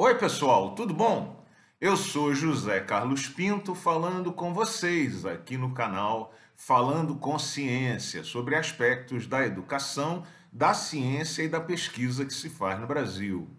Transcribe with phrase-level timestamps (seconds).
[0.00, 1.44] Oi, pessoal, tudo bom?
[1.80, 8.54] Eu sou José Carlos Pinto falando com vocês aqui no canal Falando com Ciência sobre
[8.54, 10.22] aspectos da educação,
[10.52, 13.50] da ciência e da pesquisa que se faz no Brasil.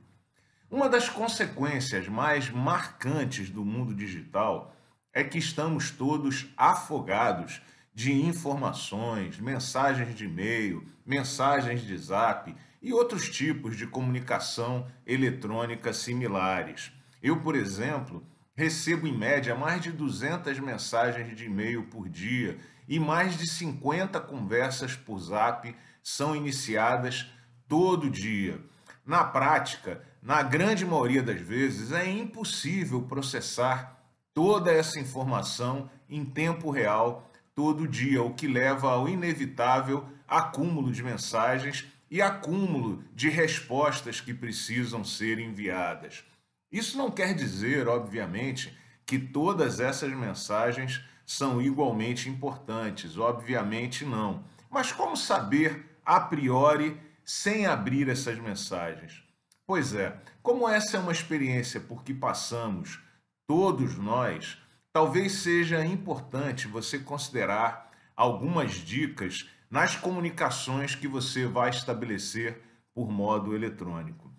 [0.71, 4.73] Uma das consequências mais marcantes do mundo digital
[5.11, 7.61] é que estamos todos afogados
[7.93, 16.91] de informações, mensagens de e-mail, mensagens de zap e outros tipos de comunicação eletrônica similares.
[17.21, 18.23] Eu, por exemplo,
[18.55, 24.19] recebo em média mais de 200 mensagens de e-mail por dia e mais de 50
[24.21, 27.27] conversas por zap são iniciadas
[27.67, 28.59] todo dia.
[29.05, 33.97] Na prática, na grande maioria das vezes, é impossível processar
[34.33, 41.03] toda essa informação em tempo real todo dia, o que leva ao inevitável acúmulo de
[41.03, 46.23] mensagens e acúmulo de respostas que precisam ser enviadas.
[46.71, 54.43] Isso não quer dizer, obviamente, que todas essas mensagens são igualmente importantes, obviamente não.
[54.69, 59.23] Mas como saber a priori sem abrir essas mensagens?
[59.65, 62.99] Pois é, como essa é uma experiência por que passamos
[63.47, 64.57] todos nós,
[64.91, 72.61] talvez seja importante você considerar algumas dicas nas comunicações que você vai estabelecer
[72.93, 74.31] por modo eletrônico.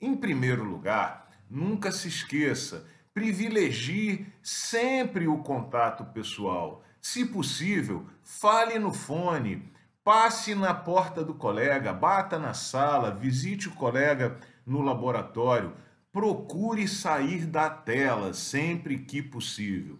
[0.00, 6.84] Em primeiro lugar, nunca se esqueça, privilegie sempre o contato pessoal.
[7.00, 9.72] Se possível, fale no fone,
[10.04, 15.74] passe na porta do colega, bata na sala, visite o colega no laboratório.
[16.12, 19.98] Procure sair da tela sempre que possível.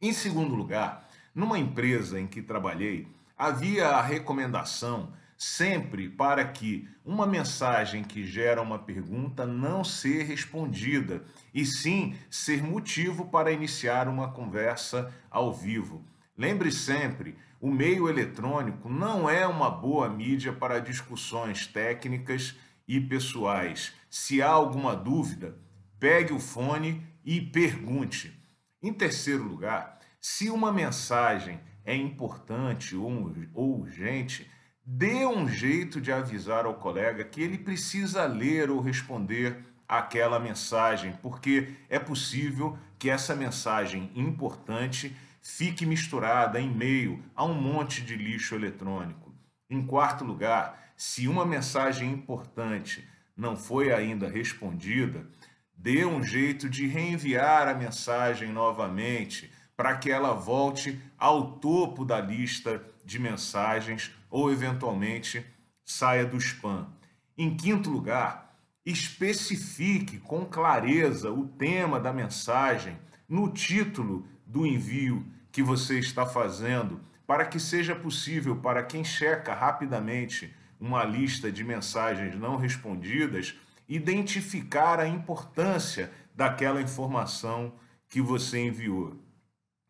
[0.00, 3.06] Em segundo lugar, numa empresa em que trabalhei,
[3.38, 11.24] havia a recomendação sempre para que uma mensagem que gera uma pergunta não ser respondida,
[11.54, 16.04] e sim ser motivo para iniciar uma conversa ao vivo.
[16.36, 22.56] Lembre sempre, o meio eletrônico não é uma boa mídia para discussões técnicas
[22.86, 23.92] e pessoais.
[24.10, 25.56] Se há alguma dúvida,
[26.00, 28.36] pegue o fone e pergunte.
[28.82, 34.46] Em terceiro lugar, se uma mensagem é importante ou, urgente,
[34.84, 39.56] dê um jeito de avisar ao colega que ele precisa ler ou responder
[39.88, 47.54] aquela mensagem, porque é possível que essa mensagem importante fique misturada em meio a um
[47.54, 49.32] monte de lixo eletrônico.
[49.70, 53.02] Em quarto lugar, se uma mensagem importante
[53.34, 55.26] não foi ainda respondida,
[55.74, 62.20] dê um jeito de reenviar a mensagem novamente para que ela volte ao topo da
[62.20, 65.46] lista de mensagens ou, eventualmente,
[65.84, 66.88] saia do spam.
[67.36, 75.62] Em quinto lugar, especifique com clareza o tema da mensagem no título do envio que
[75.62, 82.34] você está fazendo, para que seja possível para quem checa rapidamente uma lista de mensagens
[82.34, 83.54] não respondidas
[83.88, 87.74] identificar a importância daquela informação
[88.08, 89.27] que você enviou.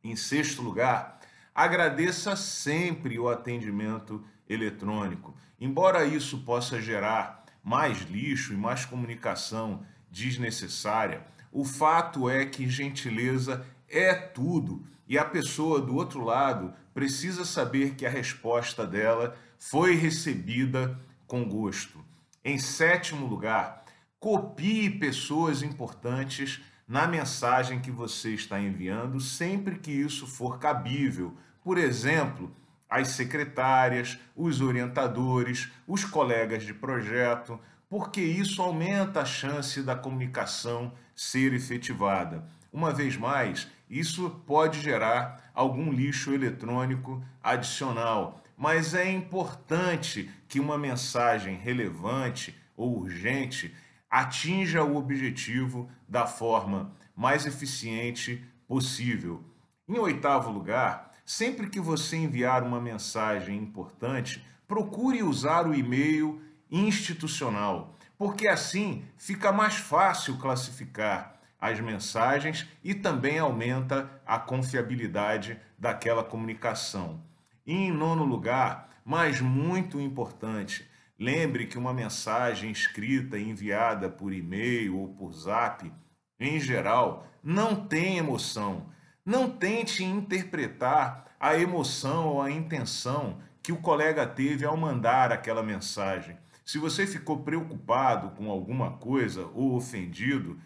[0.03, 1.21] Em sexto lugar,
[1.55, 5.35] agradeça sempre o atendimento eletrônico.
[5.61, 13.67] Embora isso possa gerar mais lixo e mais comunicação desnecessária, o fato é que gentileza
[13.89, 19.95] é tudo e a pessoa do outro lado precisa saber que a resposta dela foi
[19.95, 22.05] recebida com gosto.
[22.45, 23.85] Em sétimo lugar,
[24.21, 31.37] copie pessoas importantes na mensagem que você está enviando, sempre que isso for cabível.
[31.63, 32.51] Por exemplo,
[32.89, 37.61] as secretárias, os orientadores, os colegas de projeto,
[37.91, 42.45] porque isso aumenta a chance da comunicação ser efetivada.
[42.73, 50.79] Uma vez mais, isso pode gerar algum lixo eletrônico adicional, mas é importante que uma
[50.79, 53.75] mensagem relevante ou urgente
[54.11, 59.43] atinja o objetivo da forma mais eficiente possível.
[59.89, 66.41] Em oitavo lugar, sempre que você enviar uma mensagem importante, procure usar o e-mail
[66.71, 76.23] institucional, porque assim fica mais fácil classificar as mensagens e também aumenta a confiabilidade daquela
[76.23, 77.21] comunicação.
[77.67, 80.89] E em nono lugar, mas muito importante,
[81.19, 85.93] Lembre que uma mensagem escrita enviada por e-mail ou por zap,
[86.39, 88.87] em geral, não tem emoção.
[89.25, 95.63] Não tente interpretar a emoção ou a intenção que o colega teve ao mandar aquela
[95.63, 96.37] mensagem.
[96.65, 100.59] Se você ficou preocupado com alguma coisa ou ofendido,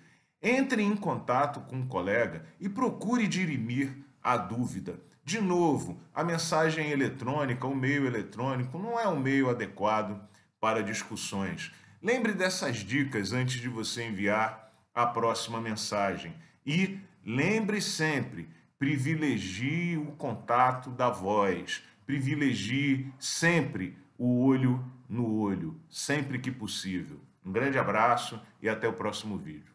[0.42, 4.98] Entre em contato com um colega e procure dirimir a dúvida.
[5.24, 10.20] De novo, a mensagem eletrônica, o meio eletrônico, não é um meio adequado
[10.62, 11.72] para discussões.
[12.00, 16.32] Lembre dessas dicas antes de você enviar a próxima mensagem.
[16.64, 18.48] E lembre sempre,
[18.78, 27.20] privilegie o contato da voz, privilegie sempre o olho no olho, sempre que possível.
[27.44, 29.71] Um grande abraço e até o próximo vídeo.